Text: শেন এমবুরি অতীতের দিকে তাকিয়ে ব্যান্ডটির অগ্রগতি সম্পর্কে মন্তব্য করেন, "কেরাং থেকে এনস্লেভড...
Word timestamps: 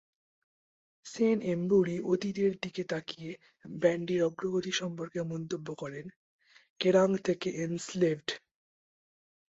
শেন 1.05 1.37
এমবুরি 1.51 1.95
অতীতের 2.11 2.53
দিকে 2.61 2.83
তাকিয়ে 2.83 3.31
ব্যান্ডটির 3.75 4.21
অগ্রগতি 4.23 4.71
সম্পর্কে 4.71 5.19
মন্তব্য 5.31 5.67
করেন, 5.75 6.05
"কেরাং 6.79 7.09
থেকে 7.27 7.47
এনস্লেভড... 7.65 8.27